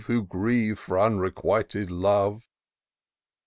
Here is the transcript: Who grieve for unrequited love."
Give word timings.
Who 0.07 0.23
grieve 0.23 0.79
for 0.79 0.97
unrequited 0.97 1.91
love." 1.91 2.49